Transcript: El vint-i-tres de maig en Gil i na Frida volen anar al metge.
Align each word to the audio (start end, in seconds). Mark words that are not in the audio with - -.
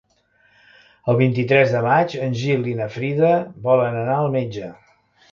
El 1.11 1.17
vint-i-tres 1.17 1.73
de 1.75 1.81
maig 1.87 2.15
en 2.27 2.33
Gil 2.43 2.65
i 2.71 2.73
na 2.79 2.87
Frida 2.95 3.29
volen 3.69 3.99
anar 3.99 4.15
al 4.23 4.33
metge. 4.37 4.71